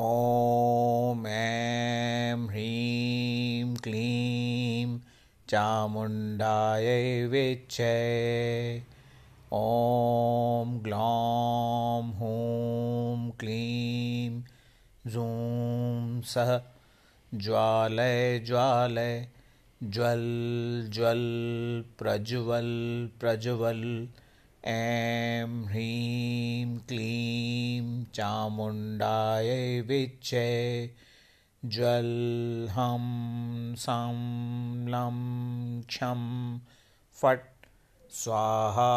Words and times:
ॐ 0.00 1.26
ऐं 1.26 2.48
ह्रीं 2.48 3.76
क्लीं 3.76 4.98
चामुण्डायै 5.48 7.26
विच्छे। 7.26 7.94
ॐ 9.52 10.78
ग्लौं 10.84 12.12
हूं 12.18 13.30
क्लीं 13.30 14.42
जूं 15.06 16.20
सः 16.20 16.60
ज्वालय 17.34 18.38
ज्वालय 18.38 19.28
ज्वल् 19.82 20.88
ज्वल् 20.90 21.82
प्रज्वल् 21.98 23.08
प्रज्वल्। 23.20 24.06
ऐं 24.64 25.64
ह्रीं 25.64 26.07
चामुण्डायै 28.18 29.80
विच्छे 29.80 30.48
ज्वल् 31.64 32.68
हं 32.70 33.04
सं 33.74 34.18
लं 34.88 35.18
क्षं 35.88 36.24
फट् 37.22 37.66
स्वाहा 38.10 38.90